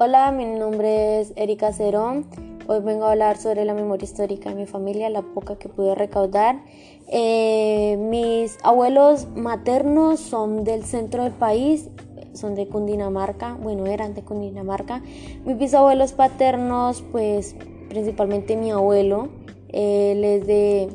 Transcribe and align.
Hola, 0.00 0.30
mi 0.30 0.44
nombre 0.44 1.18
es 1.18 1.32
Erika 1.34 1.72
Cerón. 1.72 2.24
Hoy 2.68 2.78
vengo 2.78 3.06
a 3.06 3.10
hablar 3.10 3.36
sobre 3.36 3.64
la 3.64 3.74
memoria 3.74 4.04
histórica 4.04 4.48
de 4.48 4.54
mi 4.54 4.64
familia, 4.64 5.10
la 5.10 5.22
poca 5.22 5.56
que 5.56 5.68
pude 5.68 5.96
recaudar. 5.96 6.62
Eh, 7.08 7.96
mis 7.98 8.58
abuelos 8.62 9.26
maternos 9.34 10.20
son 10.20 10.62
del 10.62 10.84
centro 10.84 11.24
del 11.24 11.32
país, 11.32 11.88
son 12.32 12.54
de 12.54 12.68
Cundinamarca, 12.68 13.58
bueno, 13.60 13.86
eran 13.86 14.14
de 14.14 14.22
Cundinamarca. 14.22 15.02
Mis 15.44 15.58
bisabuelos 15.58 16.12
paternos, 16.12 17.02
pues 17.10 17.56
principalmente 17.88 18.56
mi 18.56 18.70
abuelo, 18.70 19.30
él 19.70 20.22
es 20.22 20.46
de, 20.46 20.90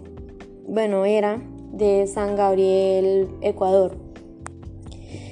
bueno, 0.65 1.03
era 1.03 1.41
de 1.73 2.07
San 2.07 2.37
Gabriel, 2.37 3.27
Ecuador. 3.41 3.97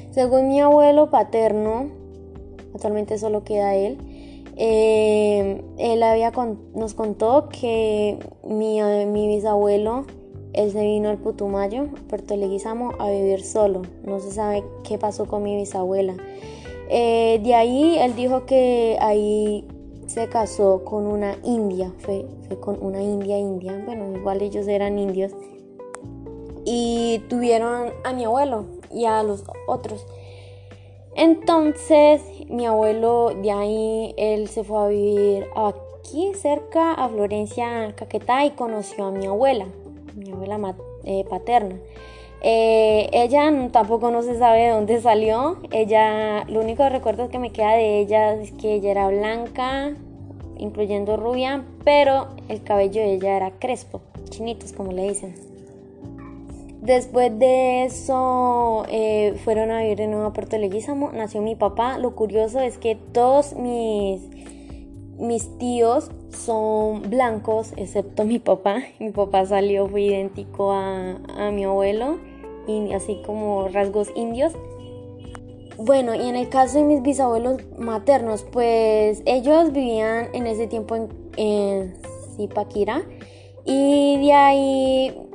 Según 0.10 0.50
mi 0.50 0.60
abuelo 0.60 1.10
paterno, 1.10 2.01
actualmente 2.74 3.18
solo 3.18 3.44
queda 3.44 3.76
él. 3.76 3.98
Eh, 4.58 5.64
él 5.78 6.04
había 6.04 6.32
nos 6.76 6.94
contó 6.94 7.50
que 7.50 8.20
mi, 8.44 8.82
mi, 9.06 9.28
bisabuelo, 9.28 10.06
él 10.54 10.72
se 10.72 10.82
vino 10.82 11.10
al 11.10 11.18
Putumayo, 11.18 11.88
Puerto 12.10 12.36
Leguizamo, 12.36 12.92
a 13.00 13.10
vivir 13.10 13.44
solo. 13.44 13.84
No 14.04 14.20
se 14.20 14.32
sabe 14.32 14.64
qué 14.84 14.98
pasó 14.98 15.26
con 15.26 15.44
mi 15.44 15.56
bisabuela. 15.56 16.16
Eh, 16.90 17.40
de 17.44 17.56
ahí 17.56 17.98
él 18.00 18.16
dijo 18.16 18.46
que 18.46 18.98
ahí 19.00 19.66
se 20.08 20.28
casó 20.28 20.84
con 20.84 21.08
una 21.08 21.38
india, 21.44 21.94
fue 22.00 22.26
con 22.60 22.84
una 22.84 23.02
india 23.02 23.40
india, 23.40 23.82
bueno, 23.86 24.12
igual 24.16 24.42
ellos 24.42 24.68
eran 24.68 25.00
indios. 25.00 25.32
Y 26.66 27.24
tuvieron 27.30 27.94
a 28.04 28.14
mi 28.14 28.26
abuelo 28.26 28.66
y 28.94 29.06
a 29.06 29.24
los 29.24 29.46
otros. 29.68 30.06
Entonces, 31.16 32.22
mi 32.52 32.66
abuelo 32.66 33.32
de 33.34 33.52
ahí, 33.52 34.14
él 34.18 34.48
se 34.50 34.64
fue 34.64 34.84
a 34.84 34.88
vivir 34.88 35.48
aquí 35.56 36.34
cerca 36.36 36.94
a 36.94 37.08
Florencia, 37.08 37.94
Caquetá 37.96 38.46
y 38.46 38.52
conoció 38.52 39.06
a 39.06 39.12
mi 39.12 39.26
abuela, 39.26 39.66
mi 40.16 40.32
abuela 40.32 40.76
eh, 41.06 41.26
paterna. 41.30 41.78
Eh, 42.44 43.10
ella 43.14 43.52
tampoco 43.72 44.10
no 44.12 44.24
se 44.24 44.38
sabe 44.38 44.64
de 44.64 44.70
dónde 44.70 45.00
salió. 45.00 45.58
Ella, 45.72 46.44
lo 46.46 46.60
único 46.60 46.88
recuerdo 46.90 47.30
que 47.30 47.40
me 47.40 47.52
queda 47.52 47.74
de 47.74 48.00
ella 48.00 48.34
es 48.34 48.52
que 48.52 48.76
ella 48.76 48.92
era 48.92 49.08
blanca, 49.08 49.94
incluyendo 50.58 51.18
rubia, 51.18 51.64
pero 51.86 52.30
el 52.50 52.64
cabello 52.64 53.02
de 53.02 53.14
ella 53.14 53.38
era 53.38 53.52
crespo, 53.52 54.02
chinitos 54.30 54.74
como 54.74 54.92
le 54.92 55.08
dicen. 55.08 55.51
Después 56.82 57.38
de 57.38 57.84
eso 57.84 58.86
eh, 58.90 59.40
fueron 59.44 59.70
a 59.70 59.82
vivir 59.84 60.00
de 60.00 60.08
nuevo 60.08 60.26
a 60.26 60.34
Puerto 60.34 60.58
Leguízamo, 60.58 61.12
nació 61.12 61.42
mi 61.42 61.56
papá. 61.56 62.00
Lo 62.00 62.16
curioso 62.16 62.60
es 62.60 62.80
que 62.80 62.96
todos 62.96 63.54
mis, 63.54 64.20
mis 65.20 65.58
tíos 65.60 66.10
son 66.32 67.04
blancos, 67.04 67.74
excepto 67.78 68.26
mi 68.26 68.40
papá. 68.40 68.82
Mi 69.00 69.12
papá 69.12 69.46
salió, 69.46 69.88
fue 69.88 70.02
idéntico 70.02 70.72
a, 70.72 71.18
a 71.38 71.52
mi 71.52 71.66
abuelo, 71.66 72.18
y 72.68 72.94
así 72.94 73.22
como 73.28 73.68
rasgos 73.68 74.10
indios. 74.16 74.54
Bueno, 75.78 76.16
y 76.16 76.28
en 76.30 76.36
el 76.36 76.50
caso 76.50 76.80
de 76.80 76.84
mis 76.84 77.04
bisabuelos 77.04 77.62
maternos, 77.78 78.44
pues 78.52 79.22
ellos 79.26 79.72
vivían 79.72 80.30
en 80.34 80.48
ese 80.48 80.66
tiempo 80.66 80.96
en, 80.96 81.10
en 81.38 81.94
Zipaquira. 82.38 83.04
Y 83.66 84.18
de 84.18 84.34
ahí 84.34 85.31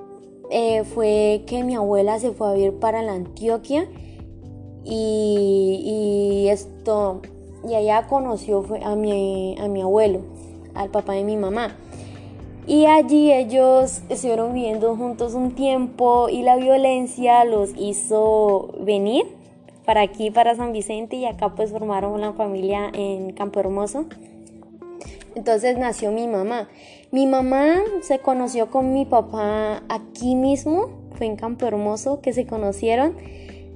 eh, 0.51 0.85
fue 0.85 1.43
que 1.47 1.65
mi 1.65 1.75
abuela 1.75 2.19
se 2.19 2.33
fue 2.33 2.49
a 2.49 2.53
vivir 2.53 2.75
para 2.75 3.03
la 3.03 3.13
Antioquia 3.13 3.89
y, 4.85 6.47
esto, 6.49 7.21
y 7.69 7.75
allá 7.75 8.07
conoció 8.07 8.65
a 8.85 8.95
mi, 8.95 9.57
a 9.59 9.69
mi 9.69 9.83
abuelo, 9.83 10.21
al 10.75 10.91
papá 10.91 11.15
de 11.15 11.25
mi 11.25 11.37
mamá. 11.37 11.77
Y 12.69 12.87
allí 12.87 13.33
ellos 13.33 14.03
estuvieron 14.09 14.53
viviendo 14.53 14.97
juntos 14.97 15.35
un 15.35 15.53
tiempo 15.53 16.29
y 16.29 16.43
la 16.43 16.57
violencia 16.57 17.45
los 17.45 17.71
hizo 17.77 18.75
venir 18.81 19.25
para 19.85 20.03
aquí, 20.03 20.33
para 20.33 20.57
San 20.57 20.73
Vicente, 20.73 21.17
y 21.17 21.27
acá 21.27 21.55
pues 21.55 21.71
formaron 21.71 22.13
una 22.13 22.33
familia 22.33 22.91
en 22.93 23.33
Campo 23.33 23.61
Hermoso. 23.61 24.07
Entonces 25.37 25.77
nació 25.77 26.13
mi 26.13 26.27
mamá. 26.27 26.71
Mi 27.13 27.27
mamá 27.27 27.77
se 28.01 28.21
conoció 28.21 28.71
con 28.71 28.95
mi 28.95 29.05
papá 29.05 29.83
aquí 29.91 30.35
mismo, 30.35 30.89
fue 31.15 31.27
en 31.27 31.37
Campo 31.37 31.67
Hermoso 31.67 32.23
que 32.23 32.33
se 32.33 32.47
conocieron. 32.47 33.17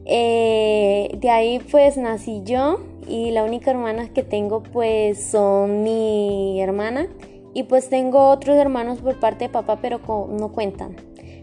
Eh, 0.07 1.19
de 1.21 1.29
ahí 1.29 1.61
pues 1.71 1.99
nací 1.99 2.41
yo 2.45 2.81
y 3.07 3.31
la 3.33 3.45
única 3.45 3.71
hermana 3.71 4.09
que 4.09 4.23
tengo 4.23 4.63
pues 4.63 5.23
son 5.23 5.83
mi 5.83 6.59
hermana 6.63 7.09
y 7.53 7.65
pues 7.65 7.91
tengo 7.91 8.31
otros 8.31 8.57
hermanos 8.57 9.01
por 9.01 9.21
parte 9.21 9.45
de 9.45 9.51
papá 9.51 9.81
pero 9.83 10.01
no 10.31 10.53
cuentan. 10.53 10.97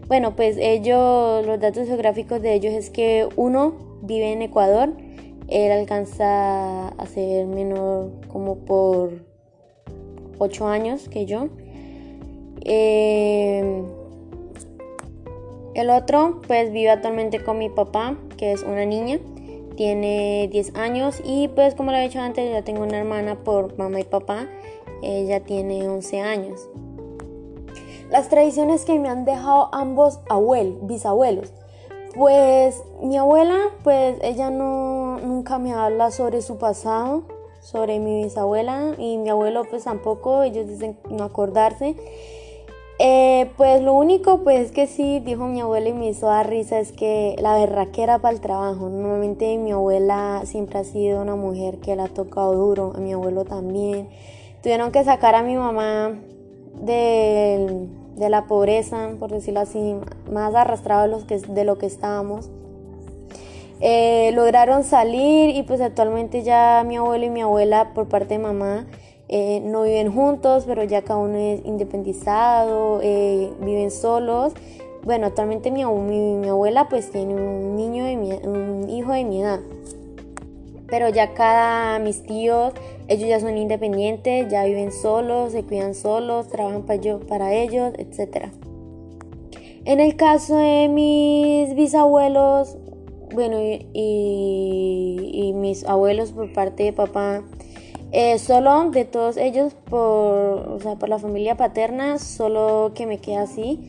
Bueno 0.08 0.34
pues 0.34 0.56
ellos, 0.58 1.46
los 1.46 1.60
datos 1.60 1.86
geográficos 1.86 2.42
de 2.42 2.54
ellos 2.54 2.74
es 2.74 2.90
que 2.90 3.28
uno 3.36 4.00
vive 4.02 4.32
en 4.32 4.42
Ecuador, 4.42 4.94
él 5.46 5.70
alcanza 5.70 6.88
a 6.88 7.06
ser 7.06 7.46
menor 7.46 8.10
como 8.26 8.56
por 8.64 9.27
8 10.38 10.68
años 10.68 11.08
que 11.08 11.26
yo. 11.26 11.48
Eh, 12.62 13.82
el 15.74 15.90
otro 15.90 16.40
pues 16.46 16.72
vive 16.72 16.90
actualmente 16.90 17.42
con 17.42 17.58
mi 17.58 17.68
papá, 17.68 18.16
que 18.36 18.52
es 18.52 18.62
una 18.62 18.84
niña, 18.84 19.20
tiene 19.76 20.48
10 20.50 20.74
años 20.74 21.22
y 21.24 21.48
pues 21.48 21.74
como 21.74 21.92
le 21.92 22.00
he 22.00 22.08
dicho 22.08 22.18
antes, 22.18 22.50
ya 22.50 22.62
tengo 22.62 22.82
una 22.82 22.98
hermana 22.98 23.36
por 23.36 23.78
mamá 23.78 24.00
y 24.00 24.04
papá, 24.04 24.48
ella 25.02 25.40
tiene 25.40 25.88
11 25.88 26.20
años. 26.20 26.68
Las 28.10 28.28
tradiciones 28.28 28.84
que 28.84 28.98
me 28.98 29.08
han 29.08 29.24
dejado 29.24 29.68
ambos 29.72 30.18
abuelos, 30.28 30.78
bisabuelos. 30.82 31.52
Pues 32.14 32.82
mi 33.02 33.16
abuela, 33.16 33.56
pues 33.84 34.18
ella 34.22 34.50
no 34.50 35.18
nunca 35.18 35.58
me 35.58 35.72
habla 35.72 36.10
sobre 36.10 36.42
su 36.42 36.56
pasado, 36.56 37.22
sobre 37.70 37.98
mi 37.98 38.22
bisabuela 38.22 38.94
y 38.96 39.18
mi 39.18 39.28
abuelo 39.28 39.64
pues 39.68 39.84
tampoco, 39.84 40.42
ellos 40.42 40.66
dicen 40.66 40.96
no 41.10 41.24
acordarse. 41.24 41.96
Eh, 42.98 43.50
pues 43.56 43.82
lo 43.82 43.92
único 43.92 44.42
pues 44.42 44.72
que 44.72 44.86
sí 44.86 45.20
dijo 45.20 45.46
mi 45.46 45.60
abuela 45.60 45.90
y 45.90 45.92
me 45.92 46.08
hizo 46.08 46.26
dar 46.26 46.48
risa 46.48 46.80
es 46.80 46.90
que 46.92 47.36
la 47.38 47.54
berraquera 47.54 48.20
para 48.20 48.34
el 48.34 48.40
trabajo. 48.40 48.88
Normalmente 48.88 49.56
mi 49.58 49.70
abuela 49.72 50.42
siempre 50.44 50.78
ha 50.78 50.84
sido 50.84 51.20
una 51.20 51.36
mujer 51.36 51.78
que 51.78 51.94
la 51.94 52.04
ha 52.04 52.08
tocado 52.08 52.54
duro, 52.54 52.92
a 52.96 53.00
mi 53.00 53.12
abuelo 53.12 53.44
también. 53.44 54.08
Tuvieron 54.62 54.90
que 54.90 55.04
sacar 55.04 55.34
a 55.34 55.42
mi 55.42 55.54
mamá 55.54 56.18
de, 56.80 57.86
de 58.16 58.30
la 58.30 58.46
pobreza, 58.46 59.10
por 59.20 59.30
decirlo 59.30 59.60
así, 59.60 59.94
más 60.32 60.54
arrastrado 60.54 61.18
de, 61.18 61.26
que, 61.26 61.38
de 61.38 61.64
lo 61.64 61.76
que 61.76 61.86
estábamos. 61.86 62.50
Eh, 63.80 64.32
lograron 64.34 64.82
salir 64.82 65.54
y 65.54 65.62
pues 65.62 65.80
actualmente 65.80 66.42
ya 66.42 66.84
mi 66.86 66.96
abuelo 66.96 67.26
y 67.26 67.30
mi 67.30 67.42
abuela 67.42 67.94
por 67.94 68.08
parte 68.08 68.34
de 68.34 68.40
mamá 68.40 68.86
eh, 69.28 69.60
no 69.62 69.82
viven 69.82 70.12
juntos, 70.12 70.64
pero 70.66 70.82
ya 70.84 71.02
cada 71.02 71.20
uno 71.20 71.36
es 71.36 71.64
independizado, 71.64 73.00
eh, 73.02 73.52
viven 73.60 73.90
solos. 73.90 74.54
Bueno, 75.04 75.26
actualmente 75.26 75.70
mi, 75.70 75.84
mi, 75.84 76.48
abuela 76.48 76.88
pues 76.88 77.10
tiene 77.10 77.34
un 77.34 77.76
niño 77.76 78.04
de 78.04 78.16
mi, 78.16 78.32
un 78.32 78.88
hijo 78.88 79.12
de 79.12 79.24
mi 79.24 79.42
edad. 79.42 79.60
Pero 80.88 81.10
ya 81.10 81.34
cada 81.34 81.98
mis 81.98 82.22
tíos, 82.22 82.72
ellos 83.06 83.28
ya 83.28 83.38
son 83.38 83.58
independientes, 83.58 84.48
ya 84.48 84.64
viven 84.64 84.90
solos, 84.90 85.52
se 85.52 85.62
cuidan 85.62 85.94
solos, 85.94 86.48
trabajan 86.48 86.82
para, 86.82 86.96
yo, 86.96 87.20
para 87.20 87.52
ellos, 87.52 87.92
etc. 87.98 88.46
En 89.84 90.00
el 90.00 90.16
caso 90.16 90.56
de 90.56 90.88
mis 90.88 91.74
bisabuelos, 91.74 92.78
bueno, 93.32 93.58
y, 93.60 95.52
mis 95.54 95.84
abuelos 95.84 96.32
por 96.32 96.52
parte 96.52 96.84
de 96.84 96.92
papá, 96.92 97.42
eh, 98.12 98.38
solo 98.38 98.90
de 98.90 99.04
todos 99.04 99.36
ellos, 99.36 99.74
por, 99.74 99.98
o 99.98 100.78
sea, 100.80 100.96
por 100.96 101.08
la 101.08 101.18
familia 101.18 101.56
paterna, 101.56 102.18
solo 102.18 102.92
que 102.94 103.06
me 103.06 103.18
queda 103.18 103.42
así, 103.42 103.80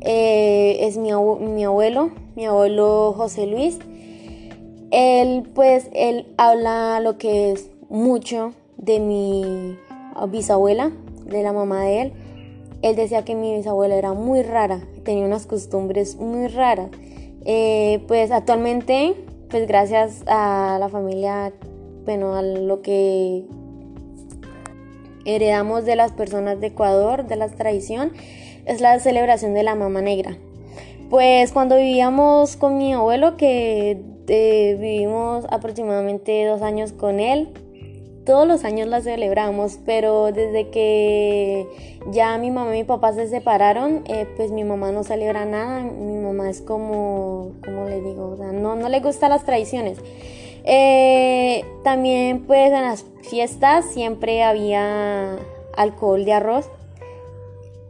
eh, 0.00 0.78
es 0.86 0.96
mi, 0.96 1.10
mi 1.12 1.64
abuelo, 1.64 2.10
mi 2.36 2.46
abuelo 2.46 3.14
José 3.16 3.46
Luis. 3.46 3.78
Él, 4.90 5.48
pues, 5.54 5.88
él 5.92 6.26
habla 6.36 7.00
lo 7.00 7.18
que 7.18 7.52
es 7.52 7.70
mucho 7.88 8.52
de 8.76 9.00
mi 9.00 9.76
bisabuela, 10.28 10.92
de 11.26 11.42
la 11.42 11.52
mamá 11.52 11.84
de 11.84 12.02
él. 12.02 12.12
Él 12.82 12.96
decía 12.96 13.24
que 13.24 13.34
mi 13.34 13.56
bisabuela 13.56 13.96
era 13.96 14.12
muy 14.12 14.42
rara, 14.42 14.80
tenía 15.04 15.24
unas 15.24 15.46
costumbres 15.46 16.16
muy 16.16 16.46
raras. 16.46 16.90
Eh, 17.44 18.02
pues 18.08 18.30
actualmente, 18.30 19.14
pues 19.50 19.66
gracias 19.66 20.22
a 20.26 20.76
la 20.78 20.88
familia, 20.88 21.52
bueno, 22.04 22.34
a 22.34 22.42
lo 22.42 22.82
que 22.82 23.44
heredamos 25.24 25.84
de 25.84 25.96
las 25.96 26.12
personas 26.12 26.60
de 26.60 26.68
Ecuador, 26.68 27.26
de 27.26 27.36
la 27.36 27.48
tradición, 27.48 28.12
es 28.64 28.80
la 28.80 28.98
celebración 29.00 29.54
de 29.54 29.62
la 29.62 29.74
mama 29.74 30.00
negra. 30.00 30.36
Pues 31.10 31.52
cuando 31.52 31.76
vivíamos 31.76 32.56
con 32.56 32.76
mi 32.76 32.92
abuelo, 32.92 33.36
que 33.36 34.02
eh, 34.26 34.76
vivimos 34.78 35.46
aproximadamente 35.50 36.44
dos 36.44 36.60
años 36.60 36.92
con 36.92 37.18
él, 37.20 37.48
todos 38.28 38.46
los 38.46 38.66
años 38.66 38.88
la 38.88 39.00
celebramos, 39.00 39.78
pero 39.86 40.32
desde 40.32 40.68
que 40.68 41.66
ya 42.10 42.36
mi 42.36 42.50
mamá 42.50 42.76
y 42.76 42.80
mi 42.80 42.84
papá 42.84 43.14
se 43.14 43.26
separaron, 43.26 44.04
eh, 44.06 44.26
pues 44.36 44.50
mi 44.50 44.64
mamá 44.64 44.92
no 44.92 45.02
celebra 45.02 45.46
nada. 45.46 45.80
Mi 45.80 46.18
mamá 46.18 46.50
es 46.50 46.60
como, 46.60 47.52
¿cómo 47.64 47.86
le 47.86 48.02
digo? 48.02 48.36
no, 48.52 48.76
no 48.76 48.88
le 48.90 49.00
gustan 49.00 49.30
las 49.30 49.46
tradiciones. 49.46 49.96
Eh, 50.64 51.64
también 51.82 52.44
pues 52.46 52.70
en 52.70 52.82
las 52.82 53.06
fiestas 53.22 53.86
siempre 53.86 54.42
había 54.42 55.38
alcohol 55.74 56.26
de 56.26 56.34
arroz. 56.34 56.68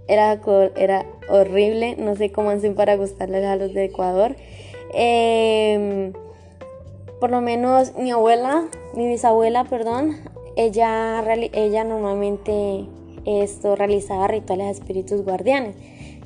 Era, 0.06 0.40
era 0.76 1.05
horrible, 1.29 1.96
no 1.99 2.14
sé 2.14 2.31
cómo 2.31 2.50
hacen 2.50 2.76
para 2.76 2.94
gustarles 2.94 3.44
a 3.44 3.56
los 3.56 3.75
de 3.75 3.87
Ecuador. 3.87 4.37
Em, 4.94 6.12
por 7.19 7.31
lo 7.31 7.40
menos 7.40 7.94
mi 7.96 8.12
abuela, 8.12 8.69
mi 8.94 9.08
bisabuela, 9.08 9.64
perdón, 9.64 10.17
ella, 10.59 11.25
ella 11.53 11.85
normalmente 11.85 12.85
esto 13.25 13.77
realizaba 13.77 14.27
rituales 14.27 14.67
a 14.67 14.71
espíritus 14.71 15.25
guardianes. 15.25 15.77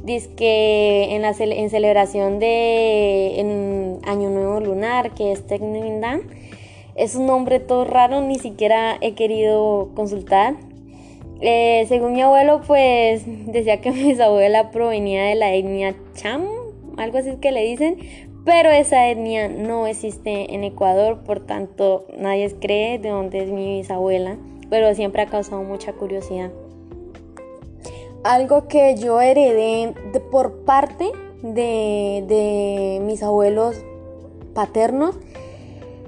Dice 0.03 0.31
que 0.35 1.15
en, 1.15 1.23
la, 1.23 1.35
en 1.39 1.71
celebración 1.71 2.39
de 2.39 4.01
Año 4.05 4.31
Nuevo 4.31 4.61
Lunar, 4.61 5.13
que 5.15 5.33
es 5.33 5.47
Tecnindan, 5.47 6.23
es 6.95 7.15
un 7.15 7.27
nombre 7.27 7.61
todo 7.61 7.85
raro, 7.85 8.23
ni 8.23 8.39
siquiera 8.39 8.97
he 9.03 9.15
querido 9.15 9.91
consultar. 9.95 10.55
Eh, 11.43 11.85
según 11.89 12.15
mi 12.15 12.23
abuelo, 12.23 12.63
pues 12.67 13.25
decía 13.27 13.83
que 13.83 13.91
mi 13.93 14.03
bisabuela 14.05 14.71
provenía 14.71 15.25
de 15.25 15.35
la 15.35 15.55
etnia 15.55 15.95
Cham, 16.15 16.47
algo 16.97 17.19
así 17.19 17.37
que 17.41 17.53
le 17.53 17.65
dicen, 17.65 17.99
pero 18.45 18.71
esa 18.71 19.09
etnia 19.09 19.49
no 19.49 19.87
existe 19.87 20.55
en 20.55 20.65
Ecuador, 20.65 21.23
por 21.25 21.41
tanto 21.41 22.07
nadie 22.17 22.53
cree 22.59 22.99
de 22.99 23.11
dónde 23.11 23.43
es 23.45 23.51
mi 23.51 23.79
bisabuela, 23.79 24.37
pero 24.71 24.95
siempre 24.95 25.23
ha 25.23 25.27
causado 25.27 25.63
mucha 25.63 25.93
curiosidad. 25.93 26.51
Algo 28.25 28.69
que 28.69 28.97
yo 28.97 29.21
heredé 29.21 29.95
por 30.31 30.65
parte 30.65 31.11
de, 31.43 33.01
mis 33.03 33.23
abuelos 33.23 33.77
paternos 34.55 35.17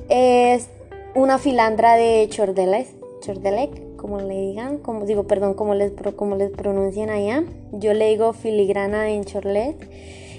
es 0.09 0.69
una 1.15 1.39
filandra 1.39 1.97
de 1.97 2.29
chordelec, 2.31 2.89
chordelec 3.21 3.85
como 3.97 4.21
le 4.21 4.39
digan, 4.39 4.77
como 4.79 5.07
digo, 5.07 5.25
perdón, 5.25 5.55
como 5.55 5.75
les 5.75 5.91
pronuncian 5.91 7.09
allá. 7.09 7.43
Yo 7.73 7.95
le 7.95 8.11
digo 8.11 8.35
filigrana 8.35 9.09
en 9.09 9.25
chorlet. 9.25 9.77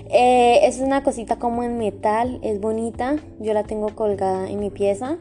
Eh, 0.09 0.59
es 0.63 0.79
una 0.79 1.03
cosita 1.03 1.37
como 1.37 1.63
en 1.63 1.77
metal, 1.77 2.39
es 2.43 2.59
bonita. 2.59 3.17
Yo 3.39 3.53
la 3.53 3.63
tengo 3.63 3.89
colgada 3.95 4.49
en 4.49 4.59
mi 4.59 4.69
pieza. 4.69 5.17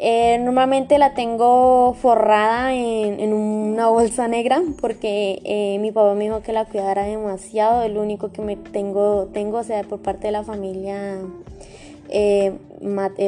Eh, 0.00 0.38
normalmente 0.38 0.96
la 0.98 1.14
tengo 1.14 1.94
forrada 1.94 2.72
en, 2.72 3.32
una 3.32 3.88
bolsa 3.88 4.28
negra 4.28 4.62
porque 4.80 5.40
eh, 5.42 5.78
mi 5.80 5.90
papá 5.90 6.14
me 6.14 6.24
dijo 6.24 6.40
que 6.42 6.52
la 6.52 6.66
cuidara 6.66 7.04
demasiado. 7.04 7.82
Es 7.82 7.92
lo 7.92 8.02
único 8.02 8.30
que 8.30 8.42
me 8.42 8.56
tengo, 8.56 9.28
tengo 9.32 9.58
o 9.58 9.64
sea, 9.64 9.82
por 9.84 10.00
parte 10.00 10.28
de 10.28 10.32
la 10.32 10.44
familia 10.44 11.18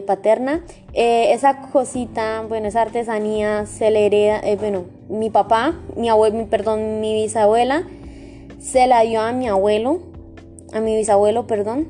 paterna. 0.06 0.64
esa 0.94 1.60
cosita, 1.70 2.44
bueno, 2.48 2.68
esa 2.68 2.82
artesanía 2.82 3.66
se 3.66 3.90
le 3.90 4.06
hereda, 4.06 4.40
bueno, 4.58 4.84
mi 5.08 5.28
papá, 5.28 5.74
mi 5.96 6.08
abuelo, 6.08 6.46
perdón, 6.46 7.00
mi 7.00 7.14
bisabuela 7.14 7.84
se 8.58 8.86
la 8.86 9.02
dio 9.02 9.20
a 9.20 9.32
mi 9.32 9.48
abuelo 9.48 10.09
a 10.72 10.80
mi 10.80 10.96
bisabuelo, 10.96 11.46
perdón. 11.46 11.88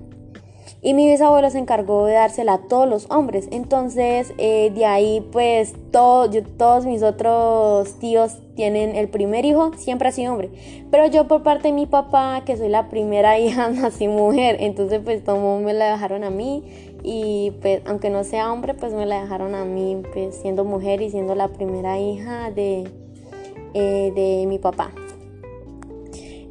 Y 0.82 0.94
mi 0.94 1.10
bisabuelo 1.10 1.50
se 1.50 1.58
encargó 1.58 2.06
de 2.06 2.14
dársela 2.14 2.54
a 2.54 2.58
todos 2.58 2.88
los 2.88 3.10
hombres. 3.10 3.48
Entonces, 3.50 4.32
eh, 4.38 4.72
de 4.74 4.86
ahí, 4.86 5.26
pues, 5.30 5.74
todo, 5.90 6.30
todos 6.56 6.86
mis 6.86 7.02
otros 7.02 7.98
tíos 7.98 8.38
tienen 8.54 8.96
el 8.96 9.08
primer 9.08 9.44
hijo, 9.44 9.72
siempre 9.76 10.08
ha 10.08 10.12
sido 10.12 10.32
hombre. 10.32 10.48
Pero 10.90 11.06
yo, 11.06 11.28
por 11.28 11.42
parte 11.42 11.68
de 11.68 11.72
mi 11.72 11.84
papá, 11.84 12.44
que 12.46 12.56
soy 12.56 12.68
la 12.68 12.88
primera 12.88 13.38
hija, 13.38 13.68
nací 13.68 14.08
mujer. 14.08 14.56
Entonces, 14.60 15.00
pues, 15.04 15.22
todo 15.22 15.58
me 15.58 15.74
la 15.74 15.92
dejaron 15.92 16.24
a 16.24 16.30
mí. 16.30 16.62
Y, 17.02 17.52
pues, 17.60 17.82
aunque 17.86 18.08
no 18.08 18.24
sea 18.24 18.50
hombre, 18.50 18.72
pues 18.74 18.94
me 18.94 19.04
la 19.04 19.20
dejaron 19.20 19.54
a 19.54 19.64
mí, 19.66 20.02
pues, 20.14 20.36
siendo 20.36 20.64
mujer 20.64 21.02
y 21.02 21.10
siendo 21.10 21.34
la 21.34 21.48
primera 21.48 21.98
hija 21.98 22.50
de, 22.50 22.88
eh, 23.74 24.12
de 24.14 24.46
mi 24.46 24.58
papá. 24.58 24.92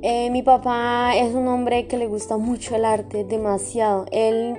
Eh, 0.02 0.30
mi 0.30 0.44
papá 0.44 1.12
es 1.14 1.34
un 1.34 1.50
hombre 1.50 1.88
que 1.88 1.98
le 1.98 2.08
gusta 2.08 2.38
mucho 2.38 2.74
el 2.76 2.86
arte, 2.86 3.26
demasiado. 3.26 4.06
Él 4.12 4.58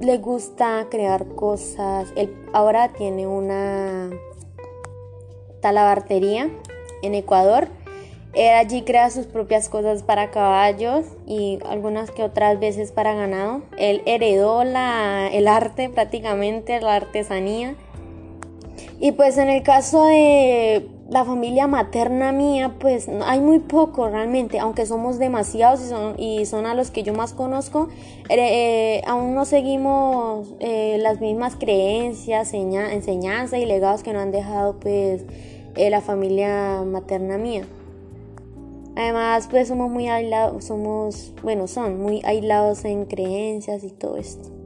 le 0.00 0.16
gusta 0.16 0.86
crear 0.90 1.26
cosas. 1.34 2.10
Él 2.16 2.34
ahora 2.54 2.88
tiene 2.88 3.26
una 3.26 4.08
talabartería 5.60 6.48
en 7.02 7.14
Ecuador. 7.14 7.68
Él 8.32 8.54
allí 8.54 8.80
crea 8.82 9.10
sus 9.10 9.26
propias 9.26 9.68
cosas 9.68 10.02
para 10.02 10.30
caballos 10.30 11.04
y 11.26 11.58
algunas 11.68 12.10
que 12.10 12.22
otras 12.22 12.58
veces 12.58 12.92
para 12.92 13.12
ganado. 13.12 13.60
Él 13.76 14.00
heredó 14.06 14.64
la, 14.64 15.28
el 15.30 15.48
arte 15.48 15.90
prácticamente, 15.90 16.80
la 16.80 16.94
artesanía. 16.94 17.74
Y 19.00 19.12
pues 19.12 19.36
en 19.36 19.50
el 19.50 19.62
caso 19.62 20.06
de 20.06 20.88
la 21.10 21.24
familia 21.24 21.66
materna 21.66 22.30
mía, 22.30 22.76
pues 22.78 23.08
hay 23.26 23.40
muy 23.40 23.58
poco 23.58 24.08
realmente, 24.08 24.60
aunque 24.60 24.86
somos 24.86 25.18
demasiados 25.18 25.82
y 25.82 25.88
son, 25.88 26.14
y 26.20 26.46
son 26.46 26.66
a 26.66 26.74
los 26.74 26.92
que 26.92 27.02
yo 27.02 27.12
más 27.14 27.32
conozco, 27.32 27.88
eh, 28.28 28.36
eh, 28.38 29.02
aún 29.08 29.34
no 29.34 29.44
seguimos 29.44 30.54
eh, 30.60 30.98
las 31.00 31.20
mismas 31.20 31.56
creencias, 31.56 32.54
enseñanzas 32.54 33.58
y 33.58 33.66
legados 33.66 34.04
que 34.04 34.12
nos 34.12 34.22
han 34.22 34.30
dejado 34.30 34.78
pues 34.78 35.24
la 35.76 36.00
familia 36.00 36.82
materna 36.86 37.38
mía. 37.38 37.64
Además, 38.94 39.48
pues 39.50 39.66
somos 39.66 39.90
muy 39.90 40.08
aislados, 40.08 40.64
somos, 40.64 41.32
bueno, 41.42 41.66
son 41.66 42.00
muy 42.00 42.22
aislados 42.24 42.84
en 42.84 43.06
creencias 43.06 43.82
y 43.82 43.90
todo 43.90 44.16
esto. 44.16 44.59